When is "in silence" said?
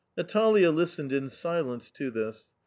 1.13-1.91